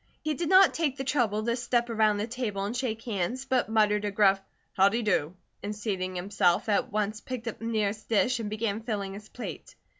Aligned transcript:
He 0.23 0.33
did 0.33 0.49
not 0.49 0.73
take 0.73 0.97
the 0.97 1.03
trouble 1.03 1.45
to 1.45 1.55
step 1.55 1.87
around 1.87 2.17
the 2.17 2.25
table 2.25 2.65
and 2.65 2.75
shake 2.75 3.03
hands, 3.03 3.45
but 3.45 3.69
muttered 3.69 4.03
a 4.03 4.09
gruff 4.09 4.41
"howdy 4.73 5.03
do?" 5.03 5.35
and 5.61 5.75
seating 5.75 6.15
himself, 6.15 6.67
at 6.69 6.91
once 6.91 7.21
picked 7.21 7.47
up 7.47 7.59
the 7.59 7.65
nearest 7.65 8.09
dish 8.09 8.39
and 8.39 8.49
began 8.49 8.81
filling 8.81 9.13
his 9.13 9.29
plate. 9.29 9.75